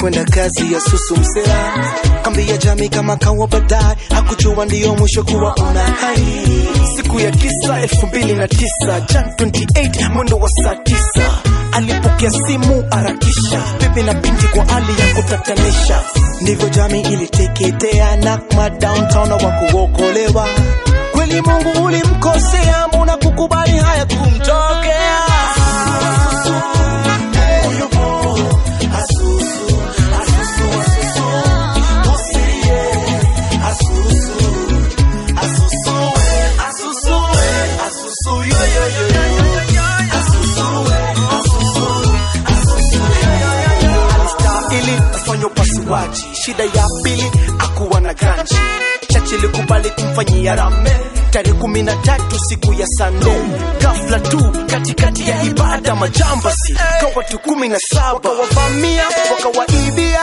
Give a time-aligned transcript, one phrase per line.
[0.00, 1.72] kwenda kazi ya susu msela.
[2.22, 6.46] Kambi ya jamii kama kawa baadaye hakuchua ndiyo mwisho kuwa una hai.
[6.96, 11.30] Siku ya kisa elfu mbili na tisa jan 28 mwendo wa saa tisa.
[11.72, 13.62] Alipokea simu arakisha.
[13.80, 16.02] Bibi na binti kwa hali ya kutatanisha.
[16.40, 20.46] Ndivyo jami iliteketea nakma downtown wakuokolewa
[21.12, 25.20] kweli mungu ulimkosea mbona kukubali haya kumtokea?
[45.90, 46.26] mauaji.
[46.32, 48.54] Shida ya pili akuwa na ganji,
[49.12, 50.90] chache likubali kumfanyia rame.
[51.30, 53.30] Tarehe kumi na tatu siku ya sande,
[53.80, 58.12] ghafla tu katikati ya ibada majambasi kwa watu kumi na saba.
[58.12, 60.20] Wakawavamia wakawaibia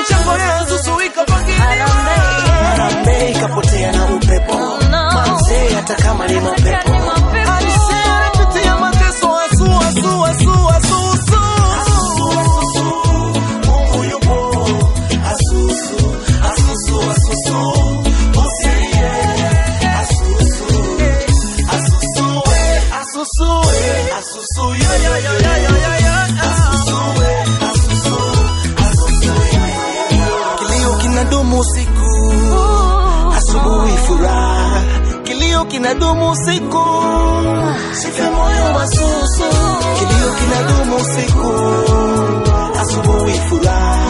[0.00, 1.00] mchango ya zuzu
[3.30, 4.52] ikapotea na upepo.
[4.52, 6.83] Oh, Manzee, hata kama ni mapepo.
[35.84, 36.84] kina dumu siku
[37.92, 39.48] sife moyo wa susu,
[39.98, 41.52] kilio kina dumu siku,
[42.80, 44.03] asubuhi furaha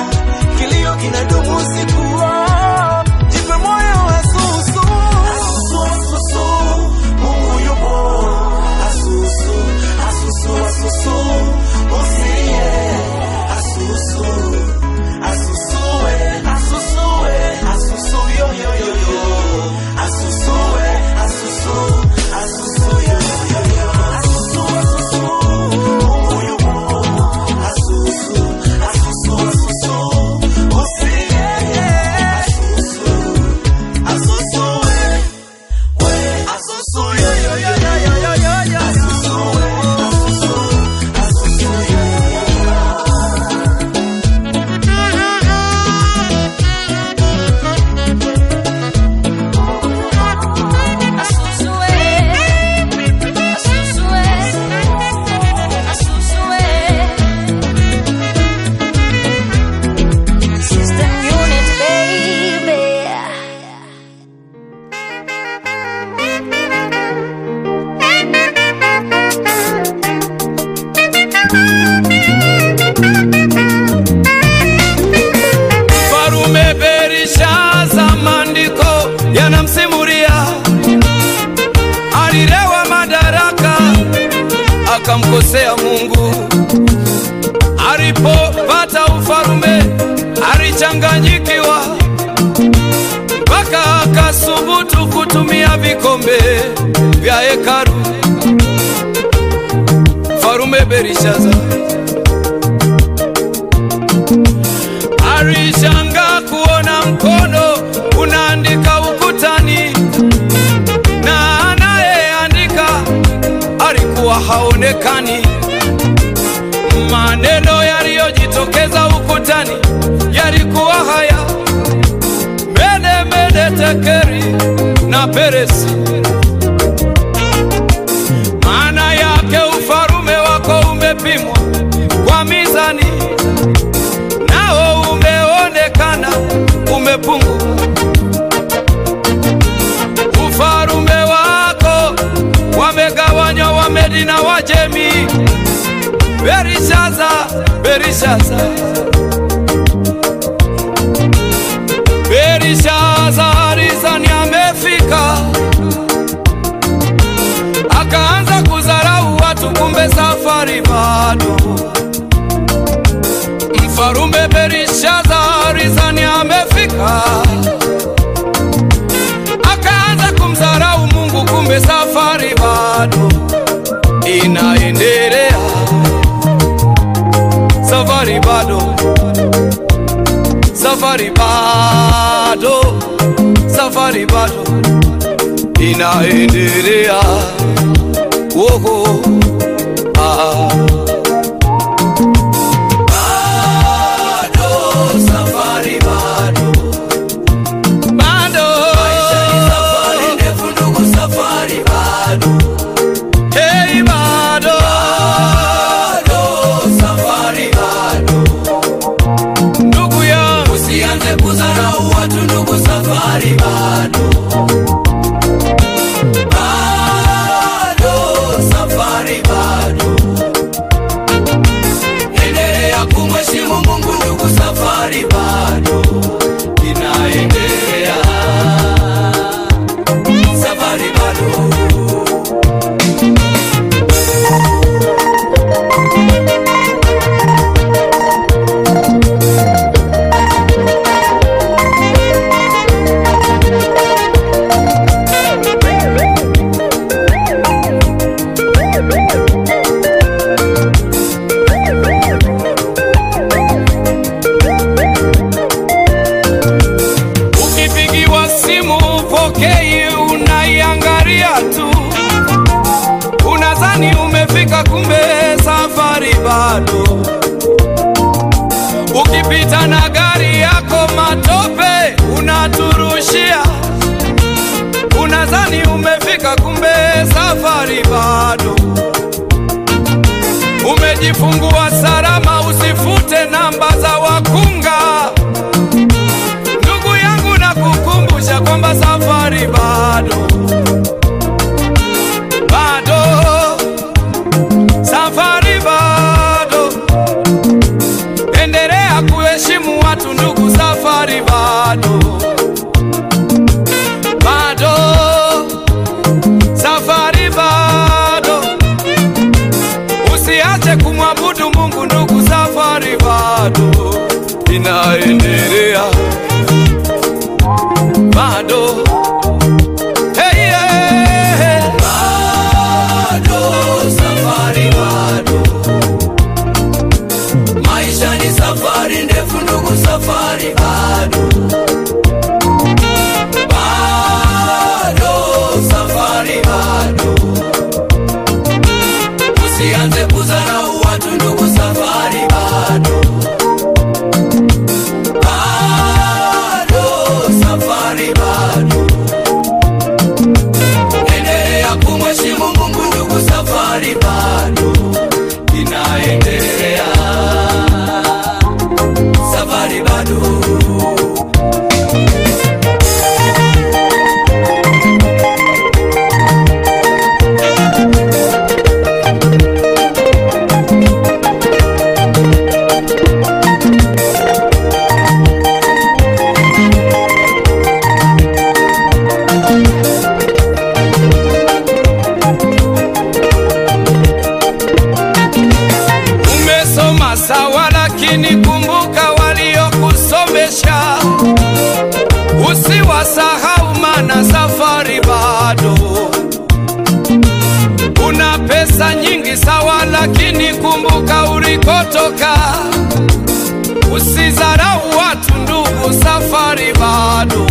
[405.05, 407.67] zangu watu, ndugu, safari bado.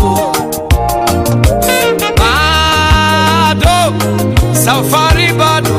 [2.18, 3.94] Bado,
[4.54, 5.70] safari bado,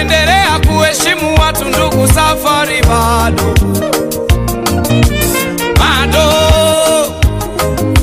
[0.00, 3.54] endelea kuheshimu watu, ndugu, safari bado.
[5.78, 6.32] Bado,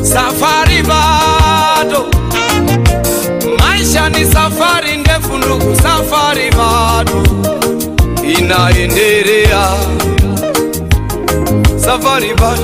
[0.03, 2.05] safari bado,
[3.59, 7.23] maisha ni safari ndefu, ndugu, safari bado.
[8.39, 9.96] Inaendelea.
[11.87, 12.59] safari baş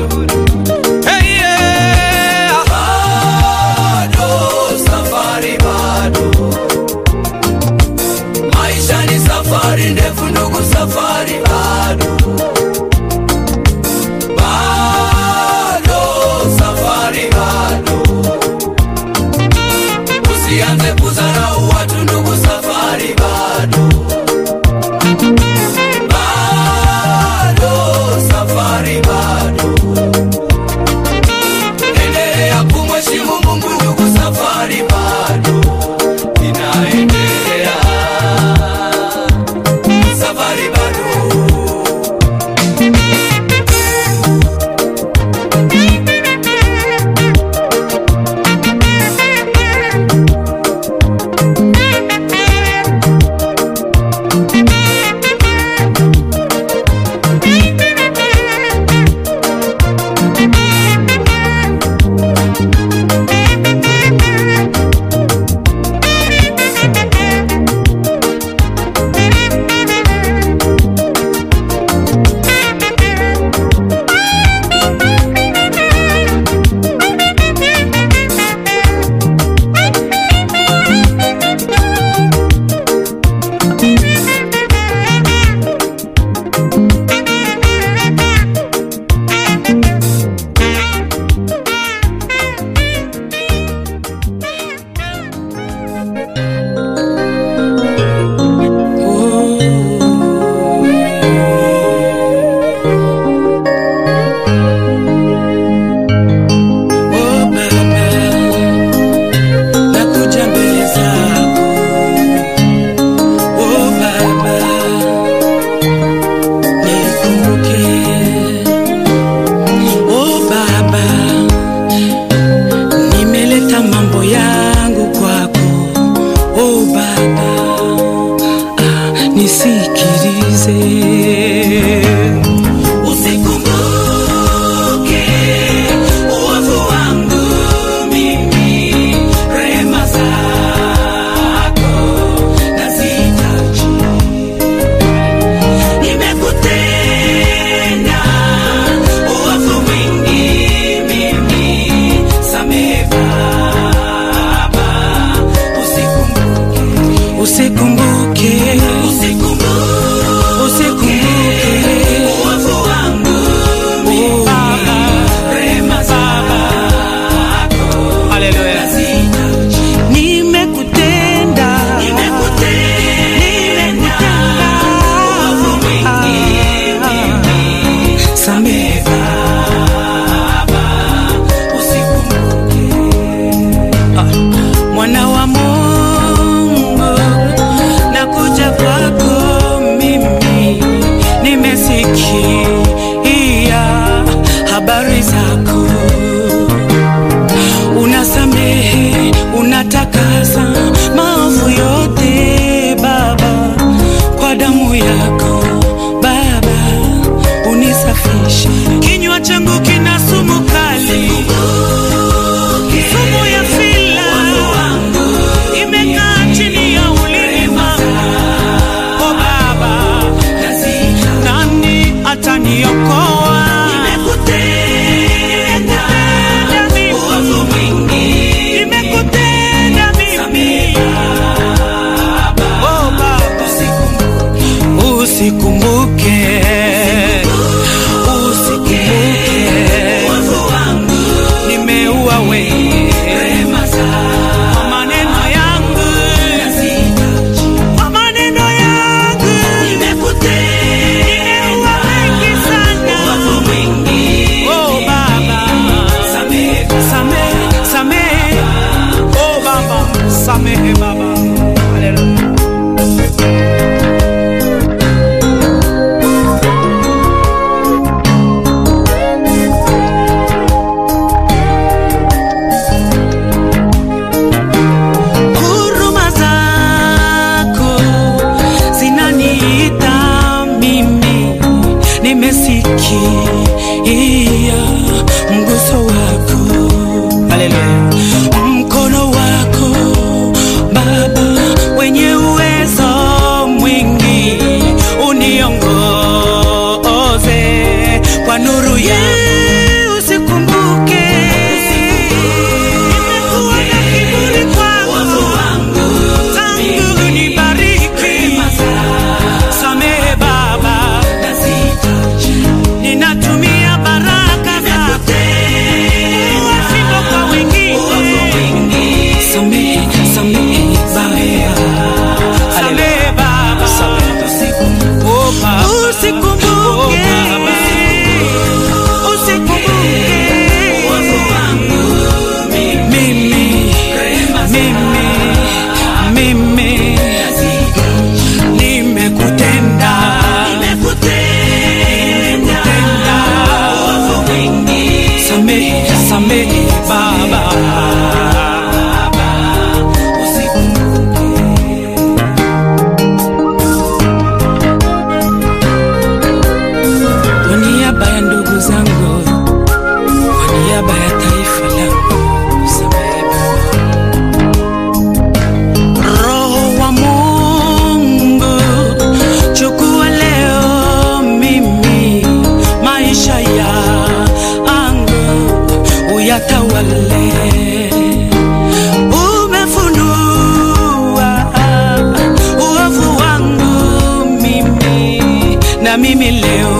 [386.17, 386.92] mimi, na mimi leo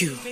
[0.00, 0.31] you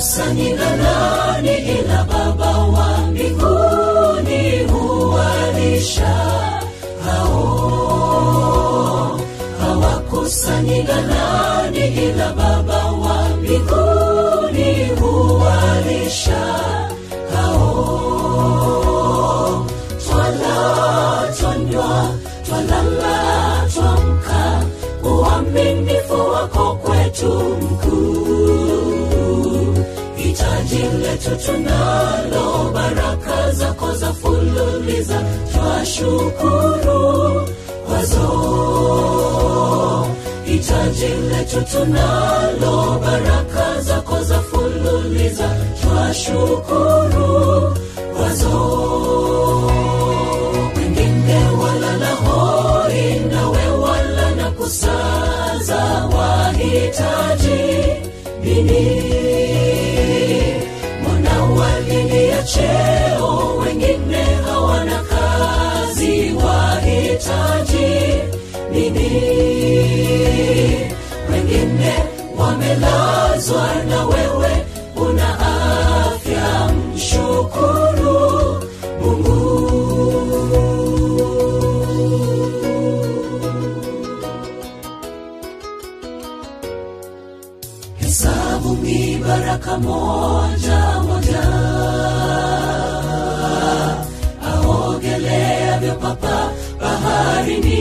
[0.00, 6.14] hawakusanyi nani ila Baba wa mbinguni huwalisha
[7.04, 8.40] hao.
[9.60, 16.44] Hawakusanyi nani ila Baba wa mbinguni huwalisha
[17.34, 17.66] hao
[20.08, 20.56] twala
[21.40, 22.08] twanywa
[22.46, 23.16] twalala
[23.74, 24.62] twamka
[25.04, 27.32] uaminifu wako kwetu
[27.62, 28.09] mkuu
[30.70, 37.48] hitaji letu tunalo baraka zako za fululiza twashukuru
[37.90, 38.28] wazo.
[40.44, 45.48] hitaji letu tunalo baraka zako za fululiza
[45.82, 47.74] twashukuru
[48.16, 49.09] kwazo
[68.90, 70.80] nini
[71.32, 71.94] wengine
[72.38, 74.66] wamelazwa na wewe
[74.96, 78.60] una afya mshukuru
[79.00, 79.40] mungu.
[88.00, 91.42] Hesabu ni baraka moja moja.
[94.50, 96.36] Aogeleavyo papa
[96.80, 97.78] baharini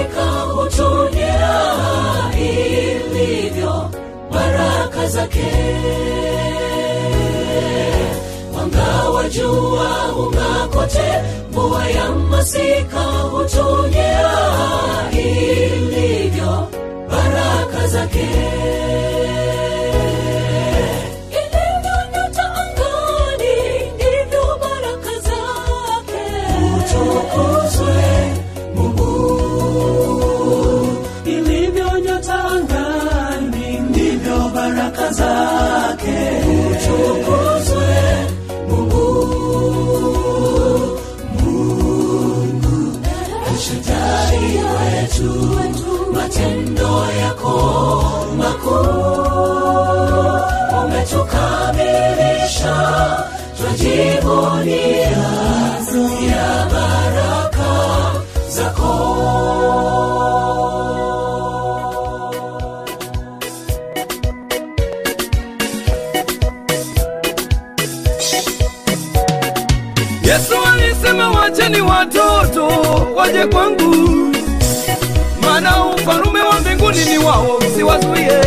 [0.00, 0.24] masika
[0.54, 1.62] hutulia
[2.38, 3.90] ilivyo
[4.32, 5.52] baraka zake.
[8.52, 11.12] Mwanga wa jua hung'aa kote
[11.96, 14.49] ya masika hutulia
[70.24, 72.66] Yesu alisema wacheni watoto
[73.16, 73.94] waje kwangu,
[75.42, 78.40] maana ufalume wa mbinguni ni wao, msiwazuie.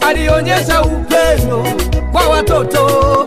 [0.00, 1.66] Alionyesha upendo
[2.12, 3.26] kwa watoto,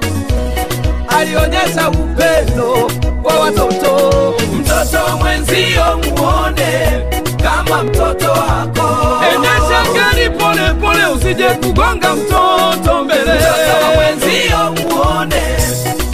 [1.40, 2.92] alionyesha upendo
[3.24, 4.34] kwa watoto.
[4.54, 7.02] Mtoto mwenzio muone
[7.44, 13.22] kama mtoto wako, endesha gari pole pole, usije kugonga mtoto mbele.
[13.34, 14.58] Mtoto mwenzio
[14.90, 15.42] muone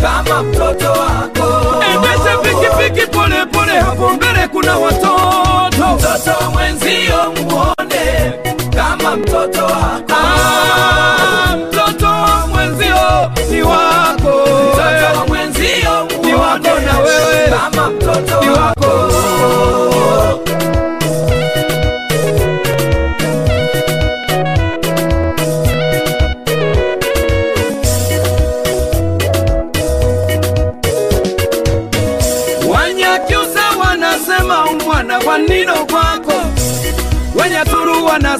[0.02, 5.96] kama mtoto wako, endesha pikipiki pole pole, hapo mbele kuna watoto.
[5.96, 7.81] Mtoto mwenzio muone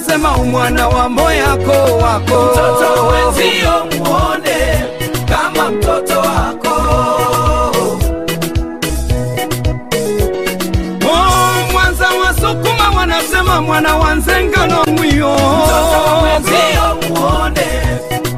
[0.08, 1.72] Wenyaturu umwana wa moyako
[2.02, 2.52] wako.
[2.52, 4.84] Mtoto wenzio muone
[5.28, 6.74] kama mtoto wako.
[11.04, 15.34] Oh, Mwanza wasukuma wanasema mwana wa nzengano mwiyo.
[15.34, 17.66] Mtoto wenzio muone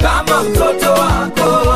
[0.02, 1.68] kama mtoto wako.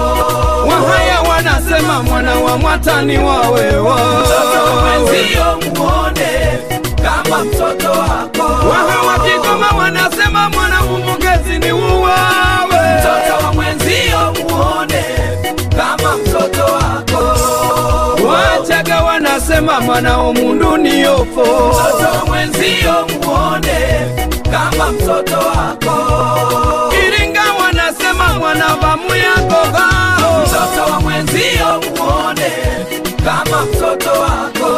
[0.69, 3.97] Wahaya wanasema mwana wa mwatani wawewa.
[3.97, 6.59] Mtoto wenzio muone
[7.03, 8.58] kama mtoto wako.
[9.89, 12.79] Wa wanasema mwana umugezi ni uwawe.
[12.99, 14.19] Mtoto wa mwenzio
[14.49, 15.05] muone
[15.77, 17.39] kama mtoto wako.
[18.29, 21.45] Wachaga wanasema mwana umundu ni yofo.
[21.73, 24.07] Mtoto wa mwenzio muone
[24.53, 26.95] kama mtoto wako.
[27.07, 29.67] Iringa wanasema mwana bamu yako.
[30.43, 32.53] Mtoto wa mwenzio muone
[33.25, 34.69] kama mtoto wako.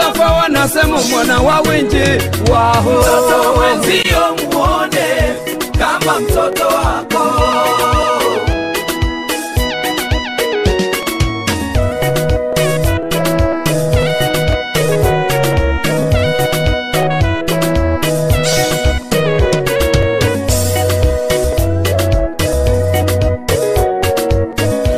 [0.00, 2.18] Wasafa wanasema mwana wa wenje
[2.52, 2.90] waho.
[2.90, 5.34] Mtoto wenzio muone
[5.78, 7.20] kama mtoto wako.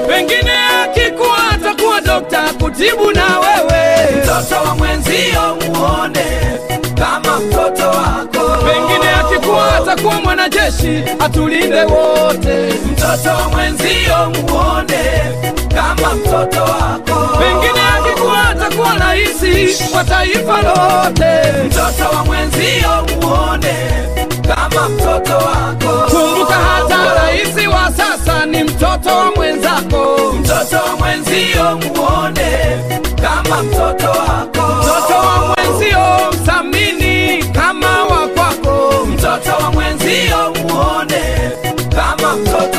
[0.09, 0.53] pengine
[0.85, 3.42] akikuwa atakuwa dokta kutibu na.
[4.41, 6.25] Mtoto wa mwenzio muone
[6.95, 8.65] kama mtoto wako.
[8.65, 12.75] Pengine akikuwa atakuwa mwanajeshi atulinde wote.
[12.93, 15.05] Mtoto wa mwenzio muone
[15.75, 17.39] kama mtoto wako.
[17.39, 21.53] Pengine akikuwa atakuwa rais wa taifa lote.
[21.67, 23.75] Mtoto wa mwenzio muone
[24.75, 26.11] kama mtoto wako.
[26.11, 30.33] Kumbuka hata rais wa sasa ni mtoto wa mwenzako.
[30.41, 32.79] Mtoto wa mwenzio muone
[33.23, 34.73] kama mtoto wako.
[34.83, 35.99] Mtoto wa mwenzio
[36.33, 39.07] mthamini kama wa kwako.
[39.07, 40.37] Mtoto wa mwenzio
[40.69, 41.51] muone
[41.97, 42.72] kama mtoto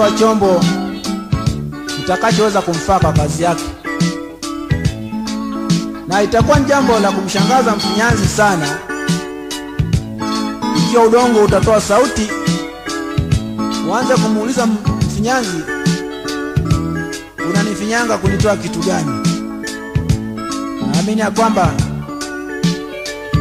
[0.00, 0.60] kutoa chombo
[1.96, 3.64] kitakachoweza kumfaa kwa kazi yake,
[6.08, 8.78] na itakuwa ni jambo la kumshangaza mfinyanzi sana
[10.76, 12.30] ikiwa udongo utatoa sauti,
[13.90, 15.58] uanze kumuuliza mfinyanzi,
[17.50, 19.26] unanifinyanga kunitoa kitu gani?
[20.92, 21.72] Naamini ya kwamba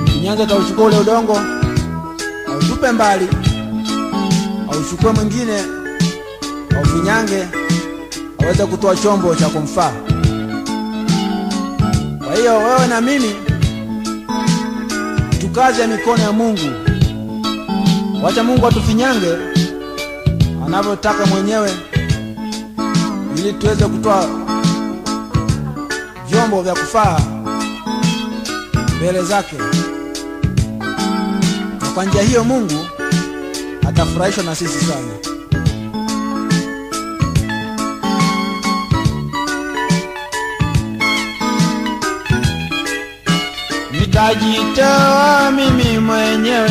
[0.04, 1.40] mfinyanzi atauchukua ule udongo
[2.54, 3.28] autupe mbali,
[4.74, 5.79] auchukue mwingine
[7.00, 7.48] aufinyange,
[8.44, 9.92] aweze kutoa chombo cha kumfaa.
[12.26, 13.36] Kwa hiyo wewe na mimi
[15.42, 16.70] tukaze mikono ya Mungu,
[18.24, 19.38] wacha Mungu atufinyange
[20.66, 21.72] anavyotaka mwenyewe,
[23.38, 24.26] ili tuweze kutoa
[26.30, 27.20] vyombo vya kufaa
[28.98, 29.56] mbele zake,
[31.82, 32.86] na kwa njia hiyo Mungu
[33.88, 35.29] atafurahishwa na sisi sana.
[44.20, 46.70] Nitajitoa mimi mwenyewe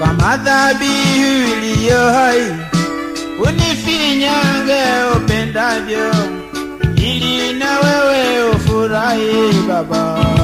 [0.00, 2.42] kama dhabihu iliyo hai,
[3.38, 4.82] unifinyange
[5.16, 6.14] upendavyo,
[6.96, 10.35] ili na wewe ufurahi Baba.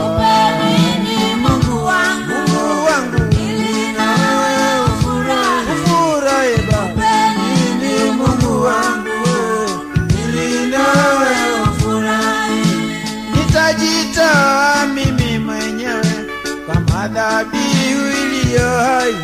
[17.15, 19.15] Dhabihu iliyo hai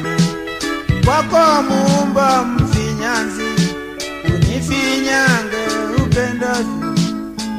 [1.05, 3.43] kwako, Muumba mfinyanzi,
[4.35, 5.65] unifinyange
[6.03, 6.95] upendavyo,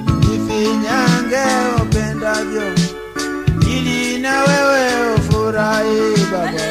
[0.07, 1.45] unifinyange
[1.82, 2.63] upendavyo,
[3.61, 6.68] ili na wewe ufurahi Baba.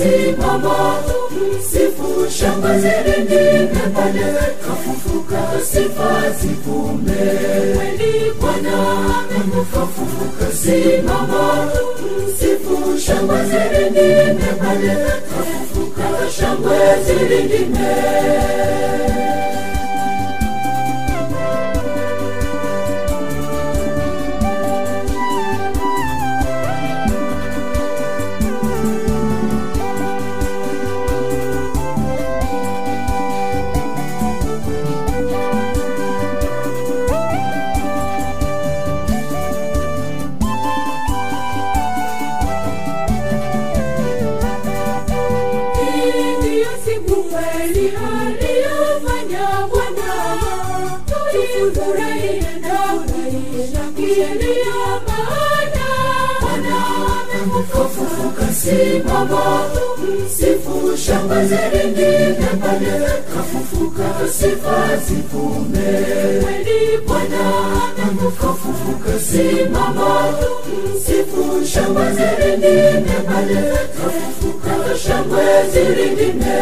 [0.00, 0.96] Simama
[1.70, 4.24] sifu, Shangwe zilindime pande
[4.66, 5.42] kafufuka,
[5.72, 7.20] sifa zivume
[7.76, 8.32] kweli.
[8.40, 8.76] Bwana
[9.36, 11.70] amefufuka, simama
[12.38, 14.96] sifu, Shangwe zilindime pande
[15.30, 17.94] kafufuka, shangwe zilindime
[59.20, 59.64] simama
[60.24, 66.04] msifu Shangwe zilindime pale kafufuka, sifa zivume
[66.42, 66.98] kweli.
[67.06, 70.32] Bwana amefufuka, simama
[70.94, 73.62] msifu Shangwe zilindime pale
[73.96, 76.60] kafufuka, shangwe zilindime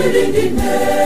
[0.00, 0.99] Living in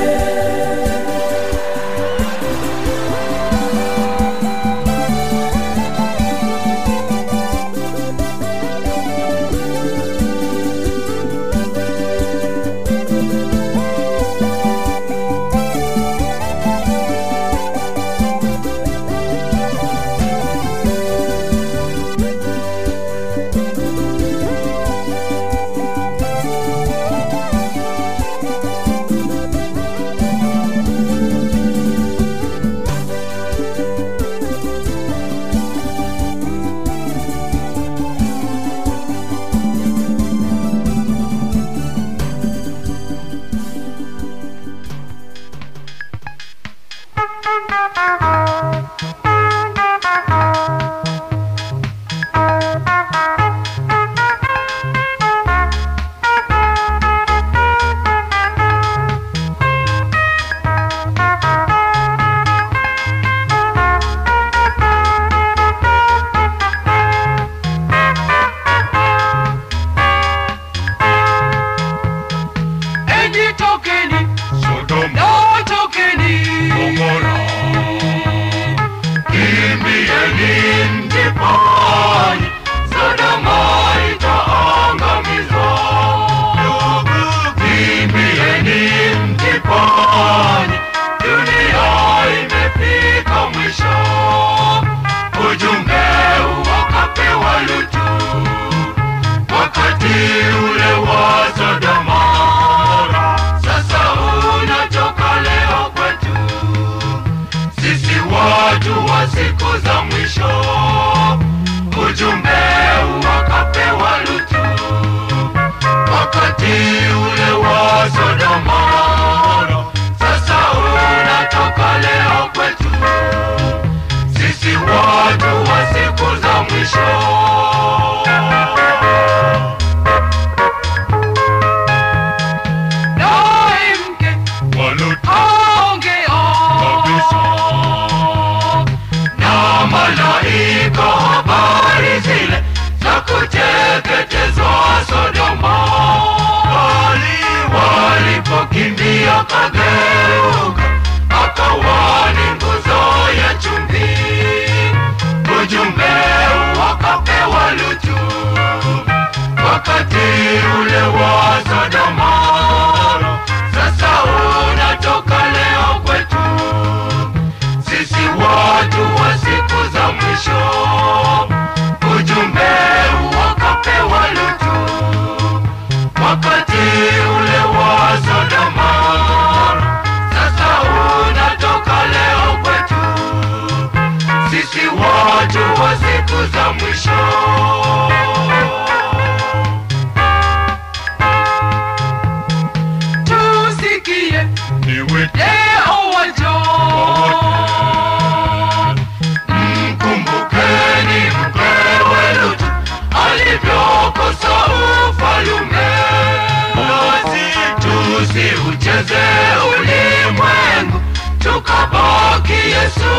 [212.84, 213.14] Yesu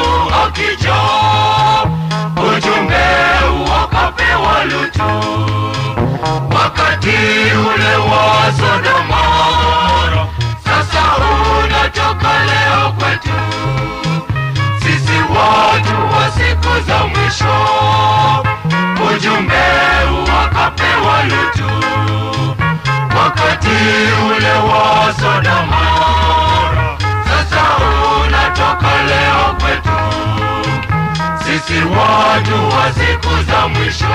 [0.45, 0.95] akija,
[2.37, 3.05] ujumbe
[3.71, 5.11] wakapewa Lutu.
[6.55, 7.17] Wakati
[7.53, 9.23] ule wa Sodoma,
[10.63, 11.01] sasa
[11.63, 13.37] unatoka leo kwetu.
[14.79, 17.55] Sisi watu wa siku za mwisho,
[19.15, 19.63] ujumbe
[20.33, 21.85] wakapewa Lutu.
[23.17, 23.75] Wakati
[24.27, 26.24] ule wa Sodoma
[29.05, 29.89] leo kwetu
[31.45, 34.05] sisi watu siku za mwisho.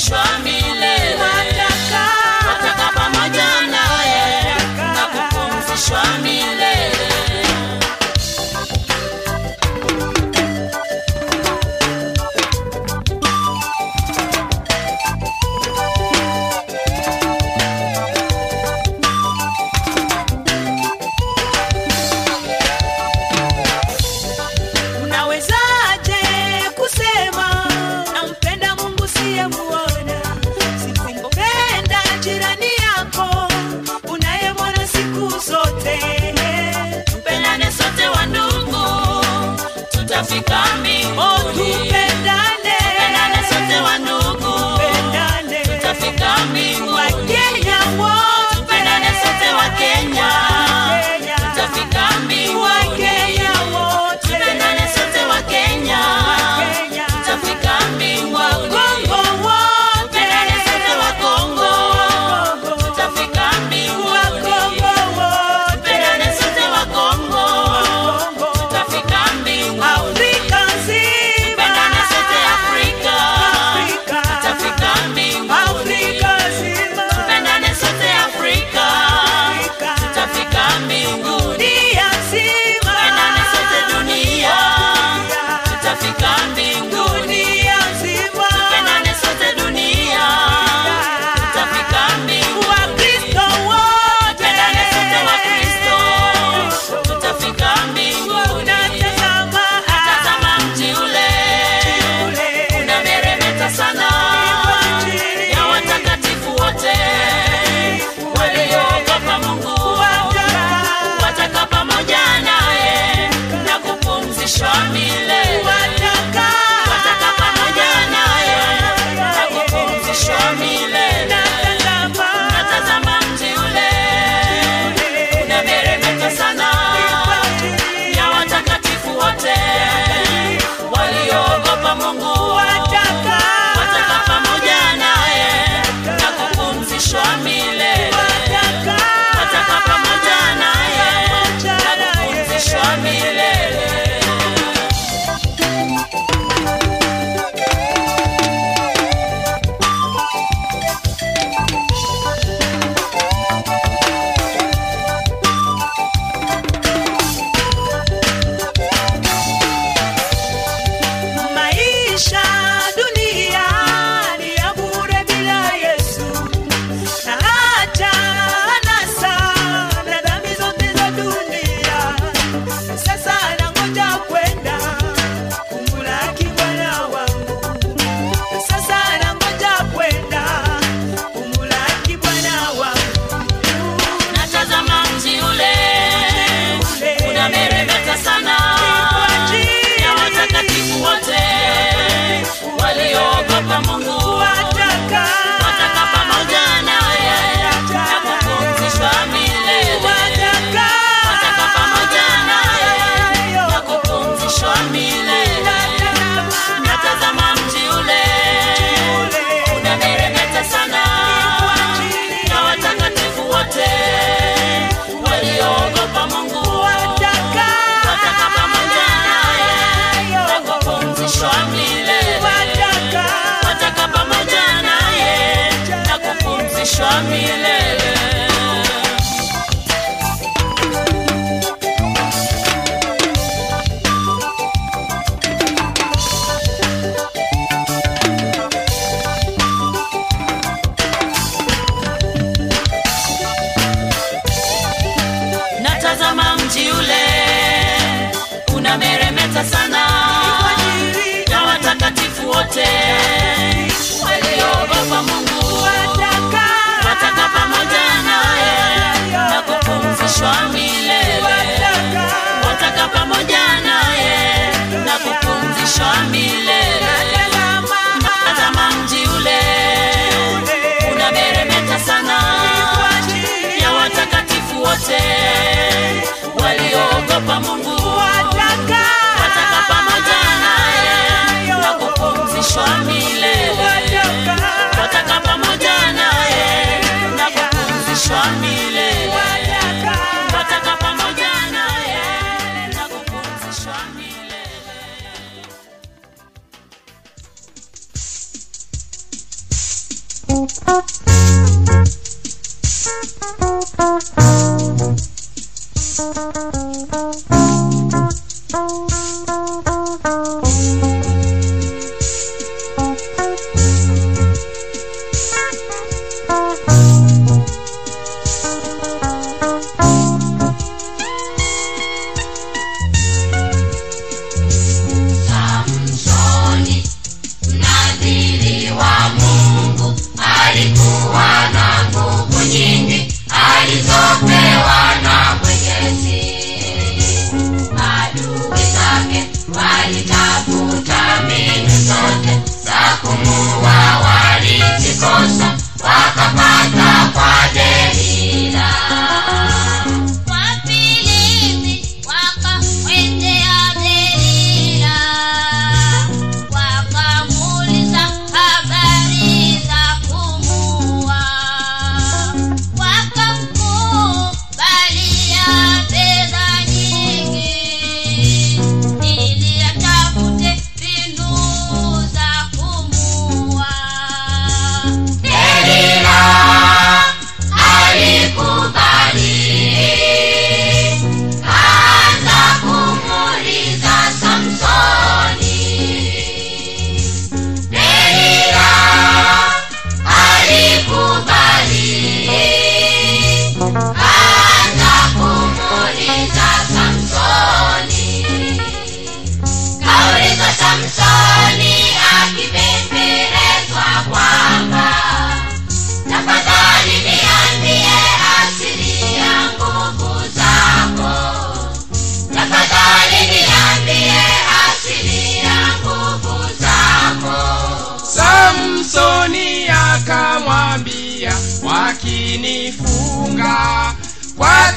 [0.00, 0.59] show me.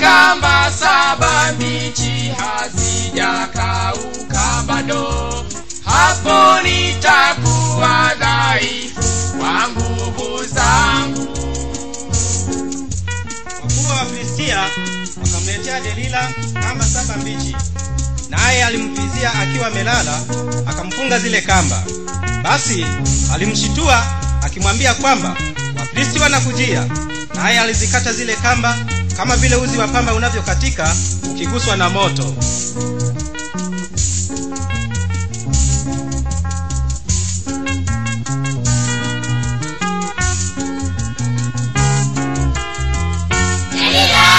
[0.03, 5.45] Kamba saba mbichi hazijakauka bado,
[5.85, 9.03] hapo nitakuwa dhaifu
[9.39, 11.27] kwa nguvu zangu.
[13.63, 14.63] wakuu wa Wafilistia
[15.23, 17.55] wakamletea Delila kamba saba mbichi,
[18.29, 20.19] naye alimvizia akiwa amelala,
[20.67, 21.83] akamfunga zile kamba.
[22.43, 22.85] Basi
[23.33, 24.03] alimshitua
[24.41, 25.35] akimwambia kwamba
[25.79, 26.87] Wafilisti wanakujia,
[27.35, 28.77] naye alizikata zile kamba
[29.17, 30.95] kama vile uzi wa pamba unavyokatika
[31.31, 32.33] ukiguswa na moto.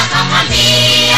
[0.00, 1.13] Akamwambia,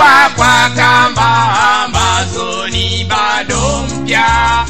[0.00, 4.66] nikifungwa kwa kamba ambazo ni bado mpya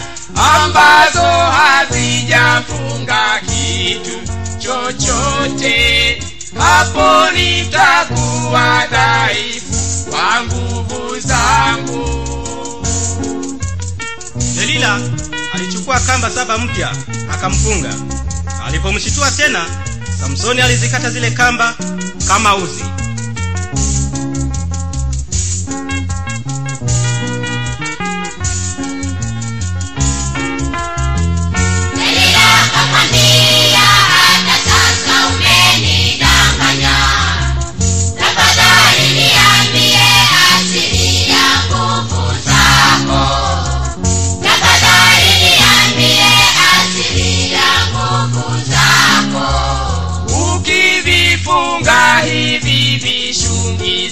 [0.55, 4.21] ambazo hazijafunga kitu
[4.59, 6.23] chochote
[6.59, 12.27] hapo nitakuwa dhaifu kwa nguvu zangu
[14.57, 15.01] Delila
[15.55, 16.91] alichukua kamba saba mpya
[17.33, 17.95] akamfunga.
[18.67, 19.65] Alipomshitua tena,
[20.21, 21.75] Samsoni alizikata zile kamba
[22.29, 22.85] kama uzi.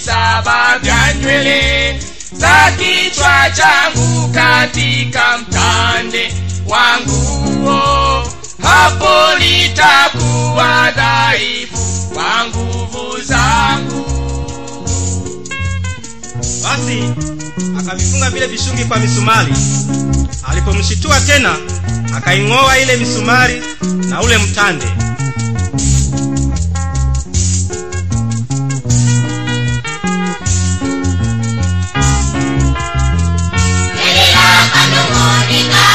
[0.09, 2.01] Saba vya nywele
[2.33, 6.35] za kichwa changu katika mtande
[6.67, 7.69] wangu.
[7.71, 8.18] oh,
[8.69, 14.05] hapo nitakuwa dhaifu kwa nguvu zangu.
[16.63, 17.05] Basi
[17.79, 19.55] akavifunga vile vishungi kwa misumari.
[20.51, 21.57] Alipomshitua tena
[22.17, 23.63] akaing'oa ile misumari
[24.09, 24.87] na ule mtande.
[33.97, 35.88] Delila kanung'unika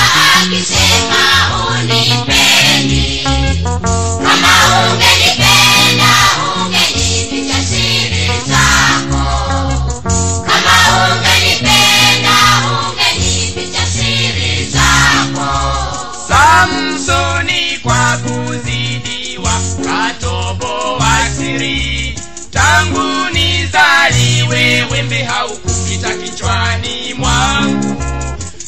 [25.14, 27.96] nizaliwe haukupita kichwani mwangu.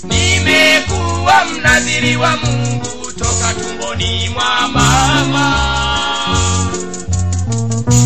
[0.04, 5.56] Nimekuwa mnadhiri wa mungu toka tumboni mwa mama.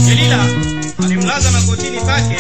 [0.05, 0.45] Delila
[1.03, 2.37] alimlaza magotini pake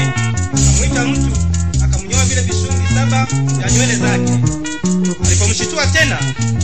[0.53, 1.37] akamwita mtu
[1.83, 3.27] akamnyoa vile vishungi saba
[3.57, 4.39] vya nywele zake.
[5.25, 6.17] Alipomshitua tena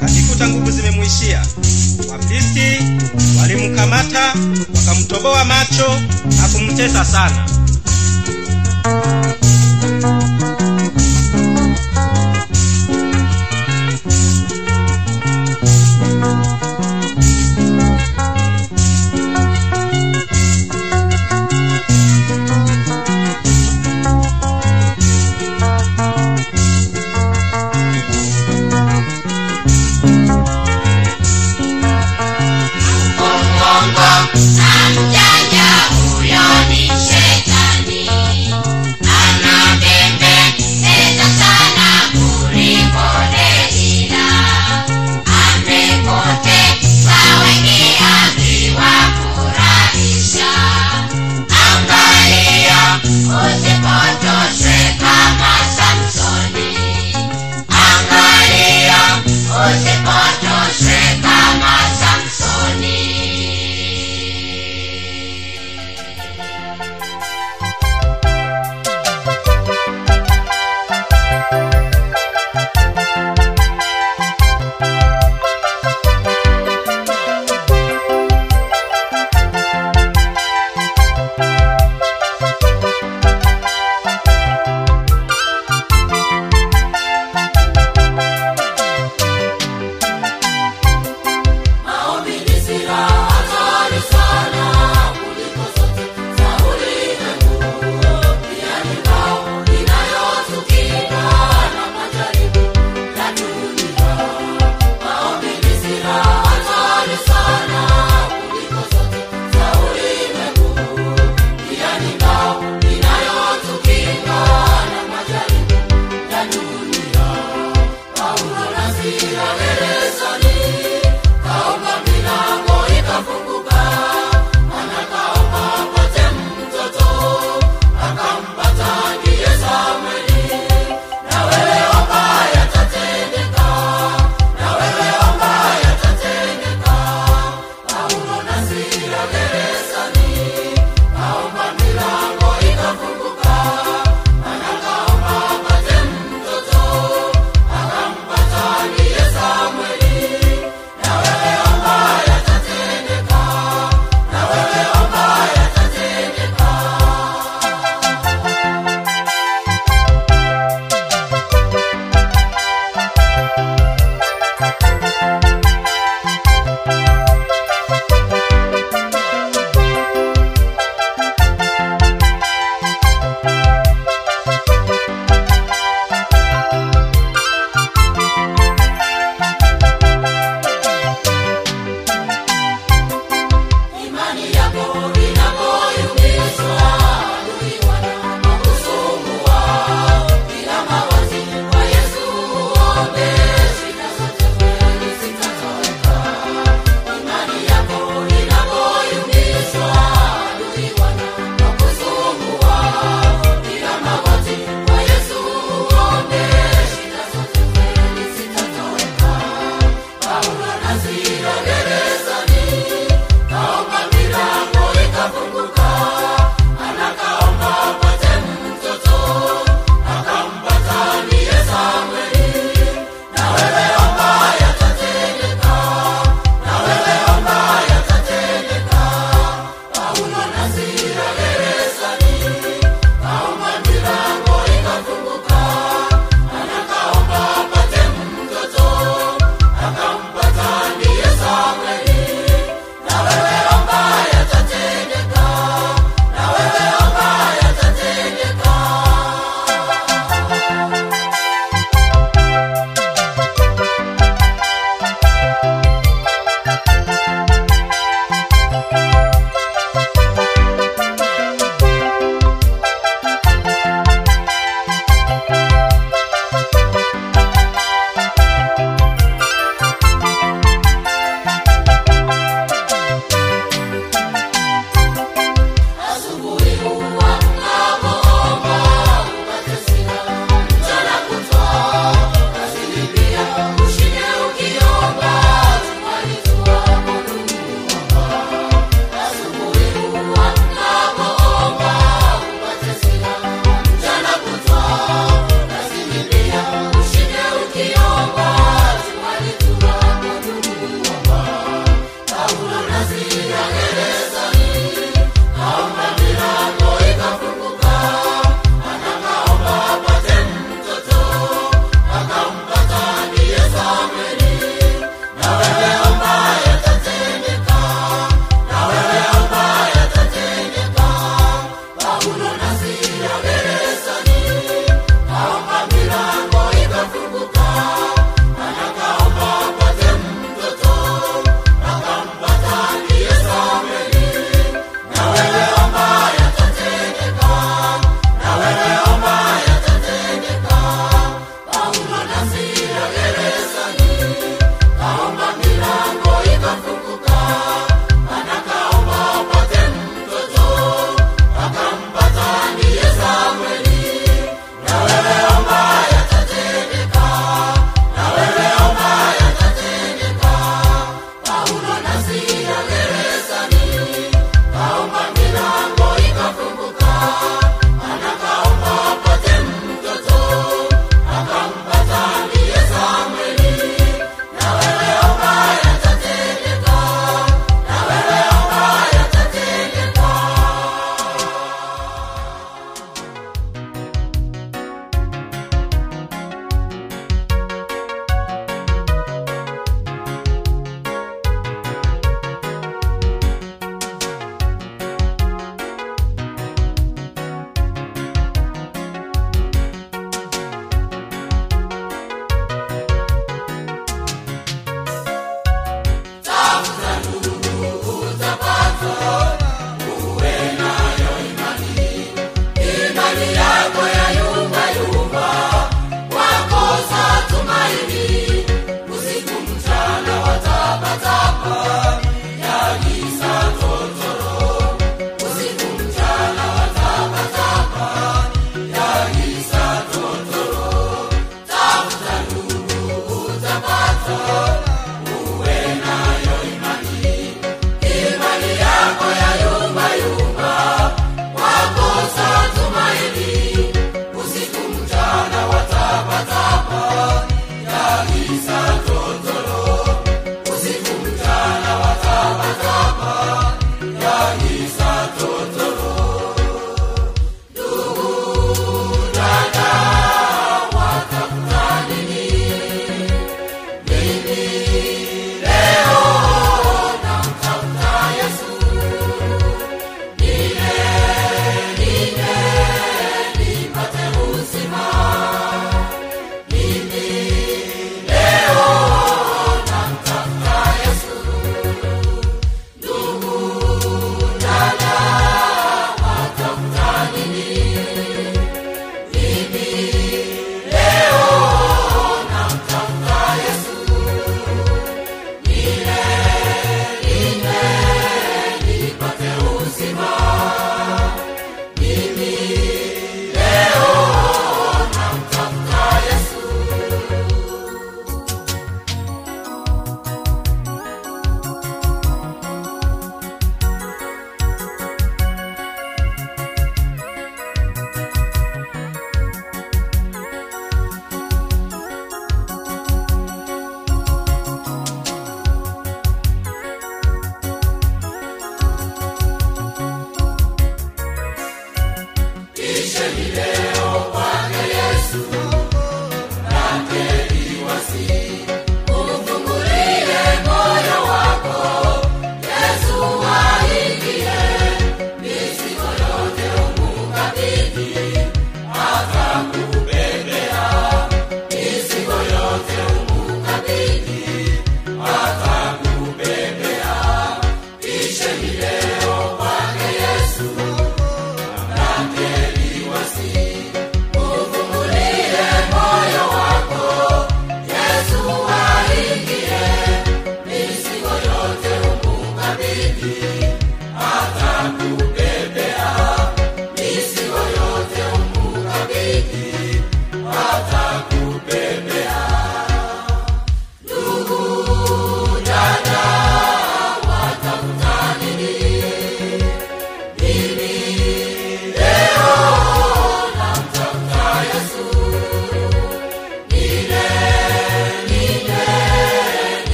[0.00, 1.46] kajikuta nguvu zimemwishia.
[2.10, 2.78] Wafilisti
[3.40, 4.34] walimkamata
[4.76, 6.00] wakamtoboa macho
[6.36, 7.46] na kumtesa sana
[8.86, 9.25] Mungu na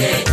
[0.00, 0.29] day.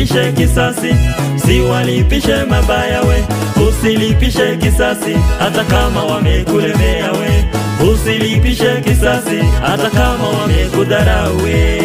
[0.00, 0.94] Usilipishe kisasi
[1.46, 3.24] siwalipishe mabaya we.
[3.68, 7.44] Usilipishe kisasi hata kama wamekulemea we.
[7.92, 11.80] Usilipishe kisasi hata kama wamekudharau we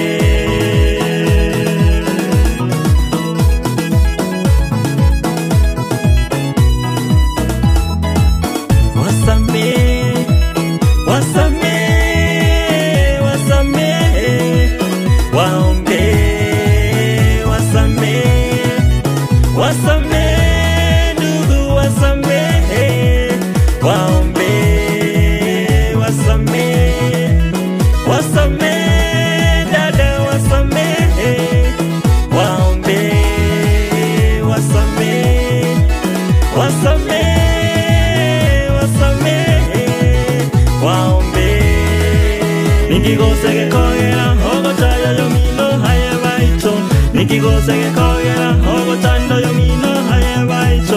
[47.25, 50.93] 이기고생의 거야 허고짠 너 용이 너 하에 와이죠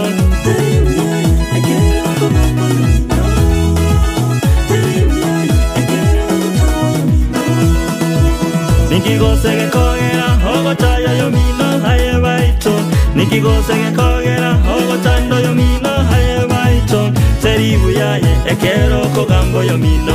[8.93, 12.77] 이기고생의 거야 허고짠 너 용이 너 하에 와이죠
[13.17, 17.09] 이기고생의 거야 허고짠 너 용이 너 하에 와이죠
[17.41, 20.13] 세리부야에 에케로 고감보 요미노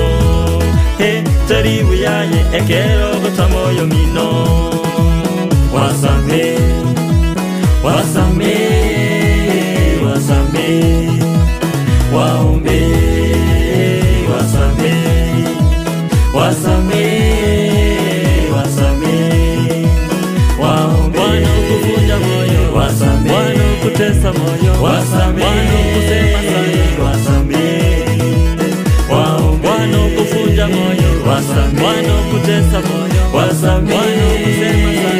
[1.01, 4.82] 해 세리부야에 에케로 고타모 요미노
[5.83, 6.57] wasamee,
[7.83, 9.19] wasamee,
[10.05, 11.19] wasamee,
[12.13, 13.33] waombee,
[14.31, 15.45] wasamee,
[16.33, 17.81] wasamee,
[18.53, 19.87] wasamee,
[20.61, 28.07] waombee, wanaokuvunja moyo, wasamee, wanaokutesa moyo, wasamee, wanaokusema sahi, wasamee,
[29.11, 35.12] waombee, wanaokuvunja moyo, wasamee, wanaokutesa moyo, wasamee, wanaokusema sahi